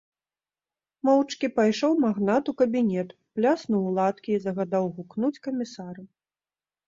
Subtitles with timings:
[1.07, 6.01] Моўчкі пайшоў магнат у кабінет, пляснуў у ладкі і загадаў гукнуць камісара.